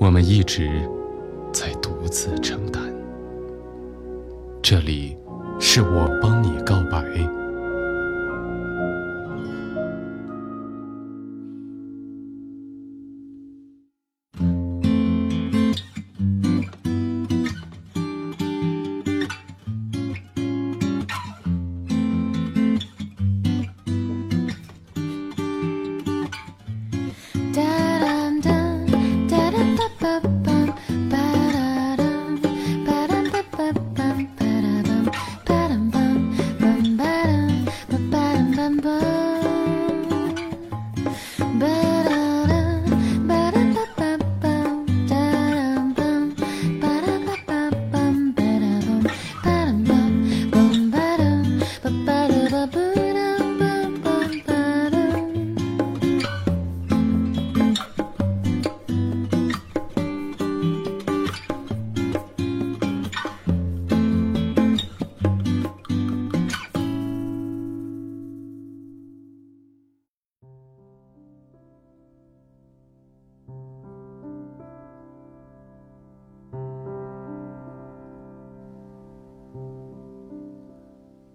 [0.00, 0.70] 我们一直
[1.52, 2.82] 在独自承担。
[4.62, 5.14] 这里，
[5.60, 6.80] 是我帮你告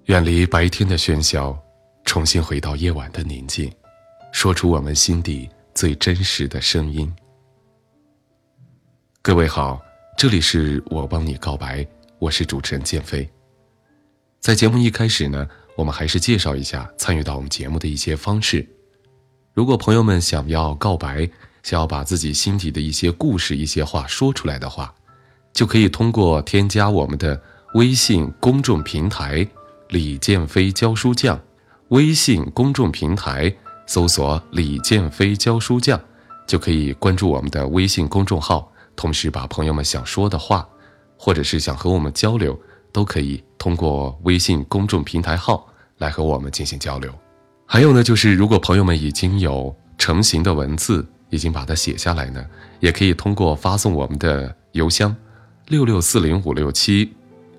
[0.06, 1.58] 远离白天的喧嚣，
[2.04, 3.72] 重新回到夜晚的宁静，
[4.32, 7.12] 说出我们心底最真实的声音。
[9.24, 9.82] 各位好，
[10.16, 11.84] 这里是我帮你告白，
[12.20, 13.28] 我是主持人建飞。
[14.40, 18.64] 在节目一开始呢，我们还是介绍一下参与到我们节目的一些方式。
[19.56, 21.28] 如果朋友们想要告白，
[21.64, 24.94] 想要把自己心底的一些故事、一些话说出来的话，
[25.52, 27.42] 就可以通过添加我们的
[27.74, 29.44] 微信公众平台。
[29.90, 31.40] 李建飞教书匠，
[31.90, 33.54] 微信公众平台
[33.86, 36.00] 搜索“李建飞教书匠”，
[36.48, 38.72] 就可以关注我们的微信公众号。
[38.96, 40.68] 同时，把朋友们想说的话，
[41.18, 42.60] 或者是想和我们交流，
[42.92, 47.14] 都可以通过微信公众平台号来和我们进行交流。
[47.66, 52.44] 还有呢，就是如果朋友们已经有成型的文字，已经把它写下来呢，
[52.80, 55.16] 也可以通过发送我们的邮箱
[55.68, 57.14] 六六四零五六七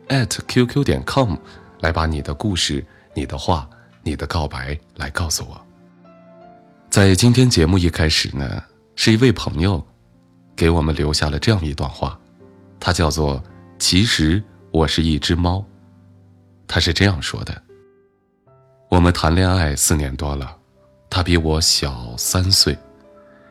[0.08, 1.36] at qq 点 com。
[1.80, 3.68] 来把你的故事、你的话、
[4.02, 5.60] 你的告白来告诉我。
[6.90, 8.62] 在今天节目一开始呢，
[8.94, 9.84] 是一位朋友
[10.54, 12.18] 给我们留下了这样一段话，
[12.80, 13.42] 他叫做
[13.78, 15.64] “其实我是一只猫”。
[16.66, 17.62] 他是这样说的
[18.88, 20.56] ：“我们谈恋爱四年多了，
[21.10, 22.76] 他比我小三岁，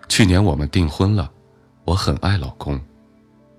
[0.10, 1.32] 去年我们订婚了，
[1.84, 2.82] 我很爱老公，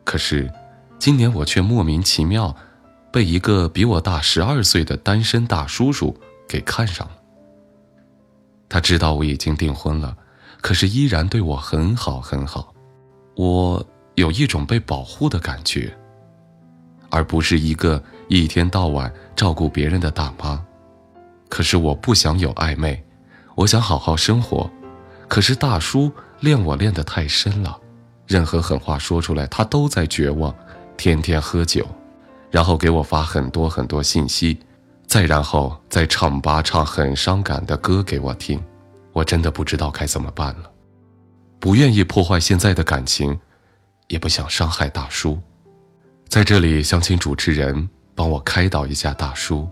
[0.05, 0.53] 可是
[0.99, 2.55] 今年我却莫名其妙。”
[3.13, 6.15] 被一个比我大十二岁的单身大叔叔
[6.49, 7.15] 给看上了。
[8.69, 10.17] 他知道我已经订婚了，
[10.61, 12.75] 可是依然对我很好很好。
[13.37, 15.97] 我有一种被保护的感觉，
[17.11, 20.63] 而不是一个一天到晚照顾别人的大妈。
[21.49, 23.03] 可是我不想有暧昧，
[23.55, 24.69] 我想好好生活。
[25.29, 27.79] 可是大叔练我练得太深了，
[28.27, 30.55] 任何狠话说出来，他都在绝望，
[30.97, 31.87] 天天喝酒。
[32.57, 34.59] 然后给我发很多很多信息，
[35.07, 38.59] 再然后再唱吧唱很伤感的歌给我听，
[39.13, 40.71] 我真的不知道该怎么办了，
[41.61, 43.39] 不愿意破坏现在的感情，
[44.09, 45.39] 也不想伤害大叔，
[46.29, 49.69] 在这里想请主持人帮我开导一下大叔，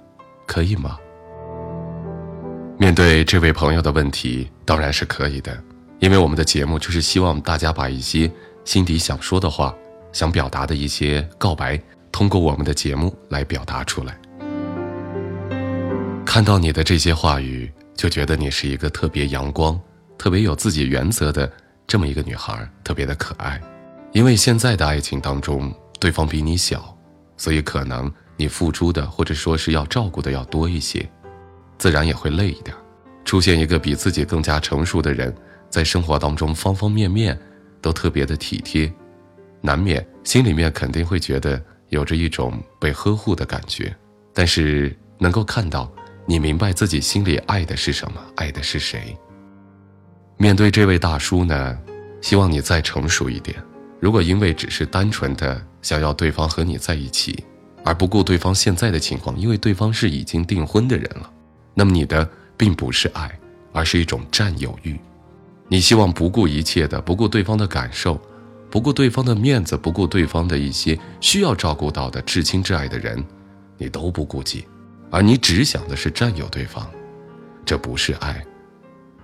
[0.46, 0.98] 可以吗？
[2.76, 5.58] 面对这位朋友的问题，当然是可以的，
[6.00, 8.30] 因为我们的节目就是希望大家把一些
[8.62, 9.74] 心底想说的话、
[10.12, 11.80] 想表达的一些告白。
[12.14, 14.16] 通过我们的节目来表达出来。
[16.24, 19.78] 看到你的这些话语，就觉得你是一个特别阳光、
[20.16, 21.52] 特别有自己原则的
[21.88, 23.60] 这么一个女孩，特别的可爱。
[24.12, 26.96] 因为现在的爱情当中，对方比你小，
[27.36, 31.04] 所以可能你付出的或者说是要照顾的要多一些，
[31.78, 32.76] 自然也会累一点。
[33.24, 35.34] 出现一个比自己更加成熟的人，
[35.68, 37.36] 在生活当中方方面面
[37.82, 38.92] 都特别的体贴，
[39.60, 41.60] 难免心里面肯定会觉得。
[41.94, 43.94] 有着一种被呵护的感觉，
[44.34, 45.90] 但是能够看到
[46.26, 49.16] 你明白自己心里爱的是什么，爱的是谁。
[50.36, 51.78] 面对这位大叔呢，
[52.20, 53.56] 希望你再成熟一点。
[54.00, 57.44] 如果因为只是单纯的想要对方和你在一起，
[57.84, 61.30] 而不顾对方现在的情况，因为对方是已经订婚的人了，
[61.72, 63.30] 那么你的并不是爱，
[63.72, 64.98] 而是一种占有欲。
[65.68, 68.20] 你希望不顾一切的，不顾对方的感受，
[68.74, 73.24] 不顾对方的面子，不顾对方的一些需要照顾到的至亲至爱的人，
[73.78, 74.66] 你都不顾及，
[75.12, 76.84] 而你只想的是占有对方，
[77.64, 78.44] 这不是爱，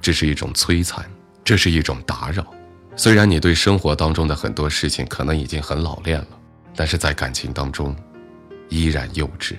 [0.01, 1.05] 这是一种摧残，
[1.43, 2.47] 这是一种打扰。
[2.95, 6.29] 虽然你对生活当中的很多事情可能已经很老练了，
[6.77, 7.93] 但是在感情当中，
[8.69, 9.57] 依然幼稚。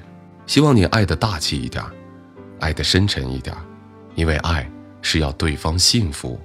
[0.48, 1.84] 希望你爱的大气一点，
[2.62, 3.54] 爱的深沉一点，
[4.16, 4.72] 因为爱
[5.02, 6.40] 是要对方幸福，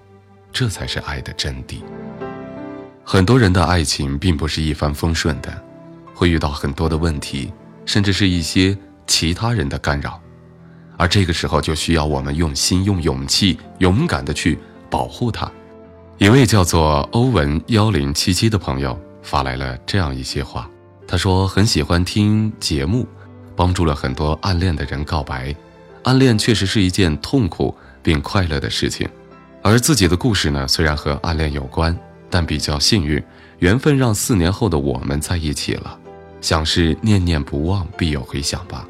[0.52, 1.84] 这才是爱的真谛。
[3.08, 5.62] 很多人的爱情并不是一帆风顺的，
[6.12, 7.52] 会遇到很多的问题，
[7.84, 8.76] 甚至是一些
[9.06, 10.20] 其他人的干扰，
[10.96, 14.58] 而这个时候就需要我们用心、用勇气、勇敢的去
[14.90, 15.48] 保护他。
[16.18, 20.68] 一位叫做欧文幺零七七的朋友发来了这样一些话，
[21.06, 23.06] 他说很喜欢听节目，
[23.54, 25.54] 帮助了很多暗恋的人告白。
[26.02, 27.72] 暗恋确实是一件痛苦
[28.02, 29.08] 并快乐的事情，
[29.62, 31.96] 而自己的故事呢，虽然和暗恋有关，
[32.36, 33.22] 但比较幸运，
[33.60, 35.98] 缘分让四年后的我们在一起了。
[36.42, 38.86] 想是念念不忘，必有回响吧。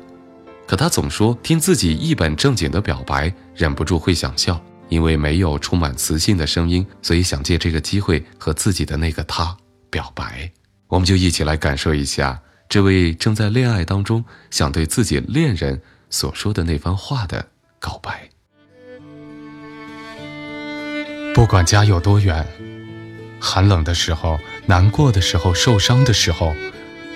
[0.67, 4.61] 可他总说听自己一本正经的表白，忍不住会想笑。
[4.89, 9.57] 因为没有充满磁性的声音，所以想借这个机会和自己的那个他
[9.91, 10.51] 表白。
[10.89, 17.47] 我们就一起来感受一下这位正在恋爱当中想对自己恋人所说的那番话的
[17.79, 18.29] 告白。
[21.33, 22.45] 不管家有多远，
[23.41, 26.55] 寒冷的时候、难过的时候、受伤的时候，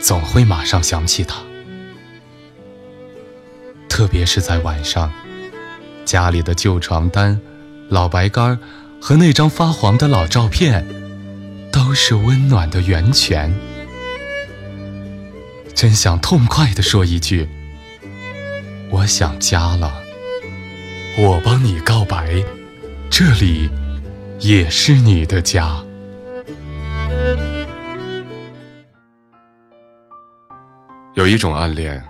[0.01, 1.37] 总会马上想起他。
[3.89, 5.13] 特别是在晚上，
[6.05, 7.41] 家里的旧床单。
[7.89, 8.57] 老白干
[9.01, 10.87] 和那张发黄的老照片，
[11.73, 13.53] 都是温暖的源泉。
[15.75, 17.49] 真想痛快地说一句
[18.91, 20.03] ：“我想家了。”
[21.19, 22.45] 我帮你告白，
[23.11, 23.69] 这里
[24.39, 25.85] 也是你的家。
[31.21, 32.03] 有一种暗恋，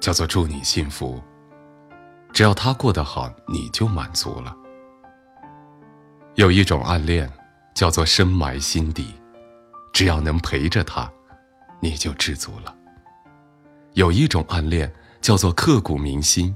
[0.00, 1.20] 叫做祝你幸福。
[2.32, 4.56] 只要他过得好，你就满足了。
[6.36, 7.28] 有一种暗恋，
[7.74, 9.12] 叫做深埋心底，
[9.92, 11.10] 只要能陪着他，
[11.80, 12.72] 你就知足了。
[13.94, 16.54] 有一种暗恋，叫做刻骨铭心，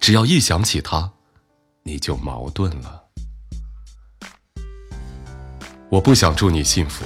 [0.00, 1.08] 只要一想起他，
[1.84, 3.04] 你就矛盾了。
[5.88, 7.04] 我不想祝你幸福，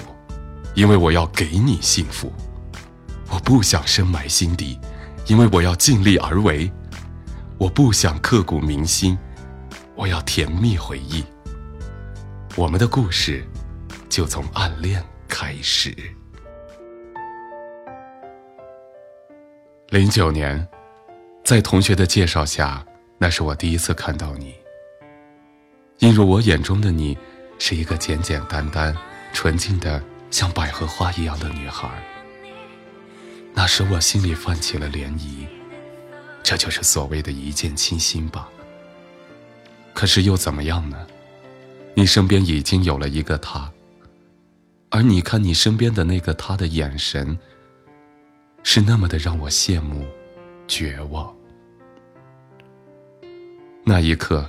[0.74, 2.32] 因为我要给你幸福；
[3.44, 4.78] 不想深埋心底，
[5.26, 6.70] 因为我要尽力而为；
[7.58, 9.18] 我不想刻骨铭心，
[9.94, 11.24] 我要甜蜜回忆。
[12.56, 13.46] 我们的故事
[14.08, 15.94] 就从暗恋开始。
[19.88, 20.66] 零九年，
[21.44, 22.84] 在同学的介绍下，
[23.18, 24.54] 那是我第一次看到你。
[25.98, 27.18] 映入我眼中的你，
[27.58, 28.96] 是一个简简单单、
[29.32, 31.88] 纯净的像百合花一样的女孩。
[33.54, 35.46] 那时我心里泛起了涟漪，
[36.42, 38.48] 这就是所谓的一见倾心吧。
[39.92, 41.06] 可是又怎么样呢？
[41.94, 43.70] 你身边已经有了一个他，
[44.90, 47.36] 而你看你身边的那个他的眼神，
[48.62, 50.06] 是那么的让我羡慕、
[50.68, 51.34] 绝望。
[53.84, 54.48] 那一刻，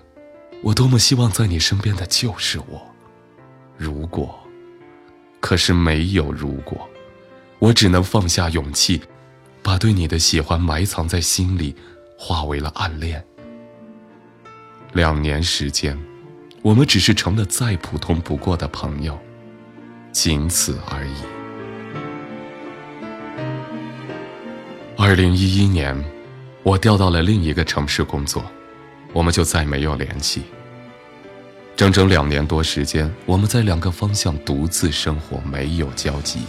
[0.62, 2.82] 我多么希望在你身边的就是我。
[3.76, 4.40] 如果，
[5.40, 6.88] 可是没有如果，
[7.62, 9.00] 我只能放下勇气，
[9.62, 11.76] 把对你的喜欢埋藏在心里，
[12.18, 13.24] 化为了暗恋。
[14.94, 15.98] 两年时间。
[16.64, 19.18] 我们只是成了再普通不过的朋友，
[20.12, 21.14] 仅此而已。
[24.96, 26.00] 二零一一年，
[26.62, 28.46] 我调到了另一个城市工作，
[29.12, 30.44] 我们就再没有联系。
[31.76, 36.42] 整整两年多时间，我们在两个方向独自生活，没有交集。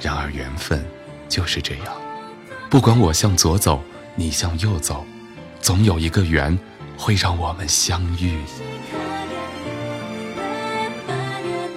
[0.00, 0.84] 然而缘分
[1.28, 1.86] 就是这样，
[2.68, 3.82] 不管我向左走，
[4.16, 5.04] 你向右走，
[5.60, 6.58] 总有一个缘。
[7.02, 8.38] 会让我们相遇。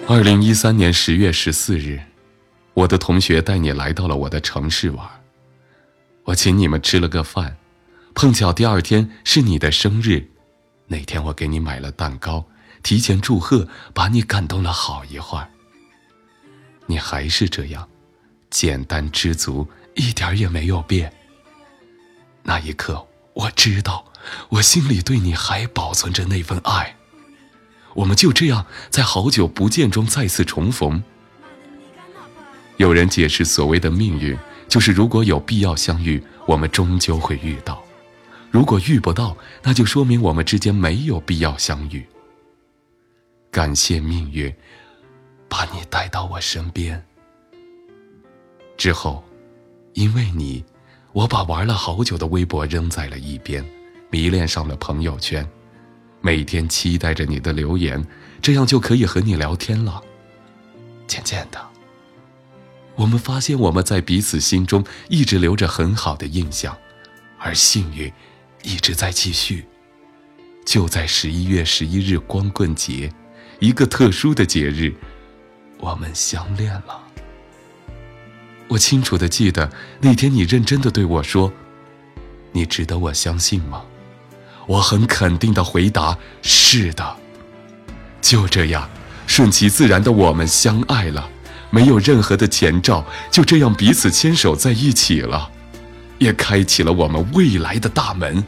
[0.05, 1.97] 二零一三年十月十四日，
[2.73, 5.09] 我的同学带你来到了我的城市玩，
[6.25, 7.55] 我请你们吃了个饭，
[8.13, 10.27] 碰巧第二天是你的生日，
[10.87, 12.45] 那天我给你买了蛋糕，
[12.83, 15.47] 提前祝贺，把你感动了好一会儿。
[16.85, 17.87] 你还是这样，
[18.63, 21.11] 简单知足，一点也没有变。
[22.43, 24.05] 那一刻，我知道。
[24.47, 26.95] 我心里对你还保存着那份爱，
[27.93, 31.03] 我们就这样在好久不见中再次重逢，
[32.77, 34.39] 有人解释所谓的命运，
[34.69, 37.83] 就是如果有必要相遇，我们终究会遇到；
[38.49, 42.05] 如果遇不到，那就说明我们之间没有必要相遇。
[43.51, 44.55] 感谢命运，
[45.49, 47.05] 把你带到我身边。
[48.83, 49.23] 之后，
[49.93, 50.61] 因为你，
[51.13, 53.65] 我把玩了好久的微博扔在了一边，
[54.09, 55.49] 迷恋上了朋友圈，
[56.19, 58.05] 每天期待着你的留言，
[58.41, 60.03] 这样就可以和你聊天了。
[61.07, 61.65] 渐渐的。
[62.95, 66.77] 我们发现我们在彼此心中一直留着很好的印象，
[67.39, 68.11] 而幸运
[68.63, 69.65] 一直在继续。
[70.65, 73.09] 就在十一月十一日光棍节，
[73.61, 74.93] 一个特殊的节日，
[75.79, 77.02] 我们相恋了。
[78.67, 79.69] 我清楚的记得
[80.01, 81.51] 那天你认真的对我说
[82.51, 83.83] ：“你值得我相信吗？”
[84.65, 87.17] 我很肯定的回答：“是的。”
[88.21, 88.89] 就这样，
[89.27, 91.29] 顺其自然的我们相爱了。
[91.69, 95.49] 没有任何的前兆，就这样彼此牵手在一起了，
[96.19, 98.43] 也开启了我们未来的大门。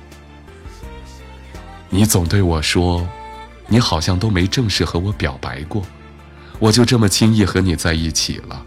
[1.90, 3.08] 你总对我说，
[3.68, 5.84] 你好像都没正式和我表白过，
[6.60, 8.64] 我就这么轻易和你在一起了。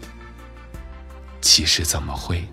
[1.41, 2.47] 其实怎么会？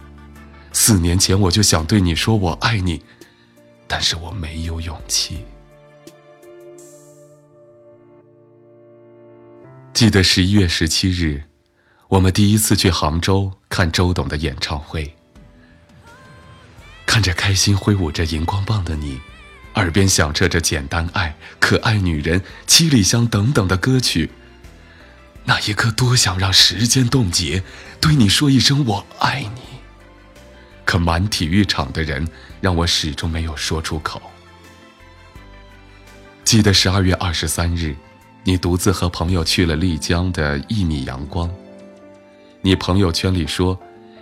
[0.72, 3.02] 四年前我就想对你说我爱你，
[3.86, 5.44] 但是我没有勇气。
[9.94, 11.44] 记得十一月十七日。
[12.08, 15.12] 我们第一次去杭州看周董的演唱会，
[17.04, 19.20] 看着开心挥舞着荧光棒的你，
[19.74, 21.28] 耳边响彻着《简单爱》
[21.58, 24.30] 《可爱女人》《七里香》等等的歌曲，
[25.46, 27.64] 那一刻多想让时间冻结，
[28.06, 29.62] 对你说一声我爱你。
[30.84, 32.24] 可满体育场的人
[32.60, 34.22] 让我始终没有说出口。
[36.44, 37.96] 记得十二月二十三日，
[38.44, 41.52] 你独自和朋友去了丽江的一米阳光。
[42.60, 43.76] 你朋友圈里说，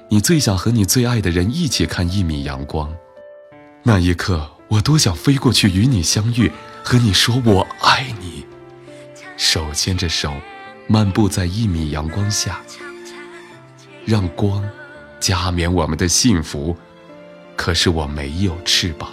[0.09, 2.91] 你最想和你最爱的人一起看一米阳光。
[3.83, 6.51] 那一刻，我多想飞过去与你相遇，
[6.83, 8.47] 和你说我爱你，
[9.37, 10.35] 手牵着手，
[10.87, 12.63] 漫步在一米阳光下，
[14.05, 14.63] 让光
[15.21, 16.77] 加冕我们的幸福。
[17.57, 19.11] 可是我没有翅膀。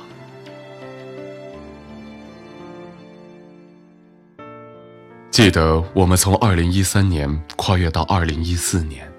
[5.30, 9.10] 记得我们从二零一三年跨越到二零一四年。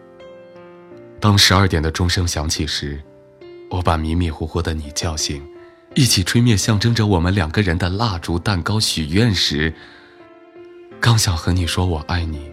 [1.18, 3.00] 当十二点的钟声响起时，
[3.70, 5.42] 我把迷迷糊糊的你叫醒，
[5.94, 9.72] 一起吹灭象征着我们两个人的蜡烛、蛋糕、许愿时，
[11.00, 12.50] 刚想和你说我爱你，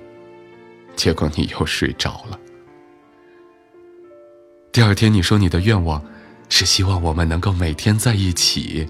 [0.95, 2.39] 结果你又睡着了。
[4.71, 6.03] 第二天你说你的愿望
[6.47, 8.88] 是希望我们能够每天在一起，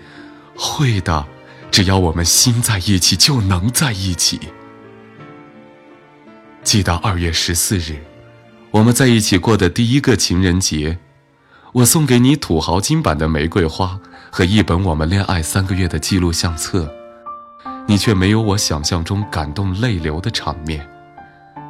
[0.56, 1.26] 会的，
[1.72, 4.40] 只要我们心在一起就能在一起。
[6.64, 7.98] 记得二月十四日。
[8.72, 11.00] 我们在一起过的第一个情人节，
[11.72, 16.94] 我送给你土豪金版的玫瑰花和一本我们恋爱三个月的记录相册，
[17.88, 20.88] 你却没有我想象中感动泪流的场面，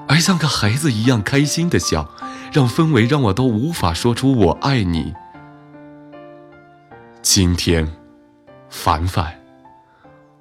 [0.09, 2.13] 而像个孩子一样开心的笑，
[2.51, 5.13] 让氛围让我都无法说出我爱你。
[7.21, 7.87] 今天，
[8.69, 9.39] 凡凡，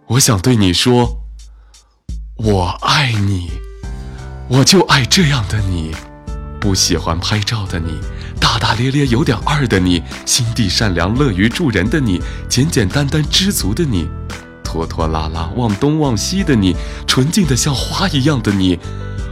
[0.06, 1.18] 我想对你说，
[2.36, 3.50] 我爱你，
[4.48, 5.94] 我就爱这样的你。
[6.60, 8.00] 不喜欢拍照的你，
[8.40, 14.08] 大大咧咧有点二的你，心地善良乐于助人的你，简简单单知足的你，
[14.64, 16.74] 拖拖拉拉忘东忘西的你，
[17.06, 18.76] 纯净的像花一样的你，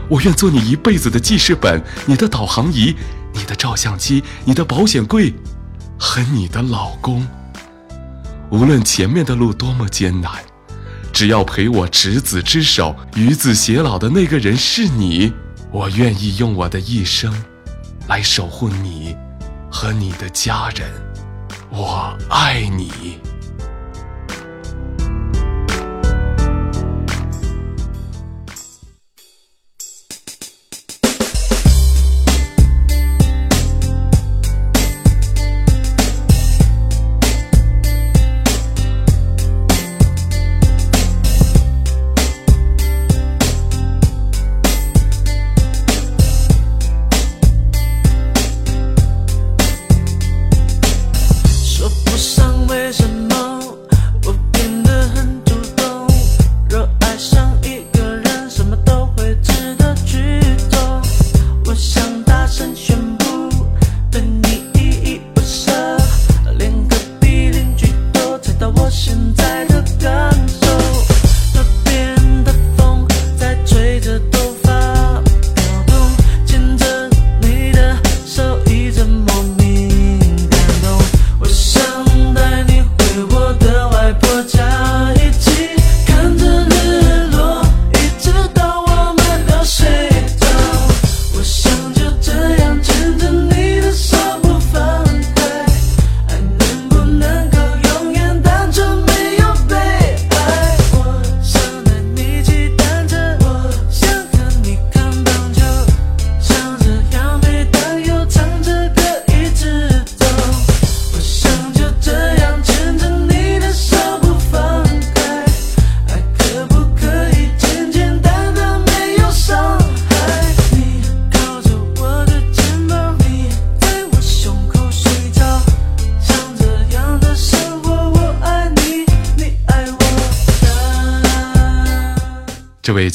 [0.09, 2.95] 我愿做你一辈子的记事本，你的导航仪，
[3.33, 5.33] 你的照相机，你的保险柜，
[5.99, 7.27] 和你的老公。
[8.49, 10.31] 无论前面的路多么艰难，
[11.11, 15.33] 只要陪我执子之手，与子偕老的那个人是你。
[15.69, 17.43] 我愿意用我的一生，
[18.07, 19.13] 来守护你
[19.69, 20.89] 和你的家人。
[21.69, 23.19] 我爱你。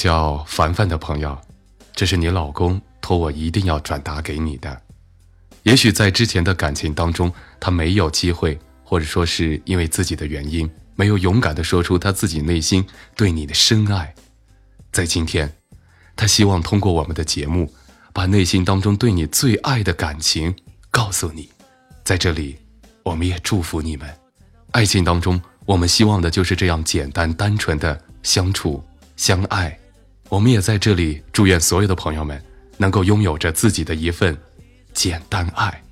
[0.02, 1.38] 叫凡凡的朋友，
[1.94, 4.82] 这是你老公托我一定要转达给你的。
[5.62, 14.12] 也许在之前的感情当中，他没有机会，或者说是因为自己的原因，没有勇敢的说出他自己内心对你的深爱。
[14.90, 15.49] 在今天，
[16.16, 17.73] 他希望通过我们的节目，
[18.12, 20.52] 把内心当中对你最爱的感情
[20.90, 21.49] 告诉你。
[22.02, 22.59] 在这里，
[23.04, 24.12] 我们也祝福你们。
[24.73, 28.82] 爱情当中，我们希望的就是这样简单单纯的相处
[29.16, 29.78] 相爱。
[30.32, 32.42] 我们也在这里祝愿所有的朋友们
[32.78, 34.34] 能够拥有着自己的一份。
[34.94, 35.82] 简单爱，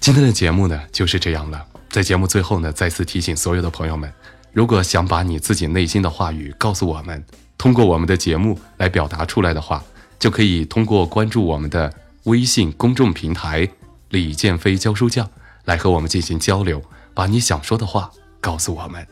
[0.00, 1.64] 今天的节目呢就是这样了。
[1.88, 4.12] 在节目最后呢，再次提醒所有的朋友们，
[4.52, 7.24] 如果想把你自己内心的话语告诉我们，
[7.56, 9.84] 通过我们的节目来表达出来的话，
[10.18, 11.92] 就可以通过关注我们的
[12.24, 13.68] 微信公众平台
[14.10, 15.30] “李建飞教书匠”
[15.66, 16.82] 来和我们进行交流，
[17.14, 19.06] 把你想说的话告诉我们。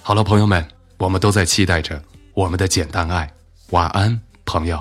[0.00, 0.64] 好了，朋友们，
[0.98, 2.00] 我们都在期待着
[2.34, 3.35] 我们的简单爱。
[3.70, 4.78] 晚安朋友。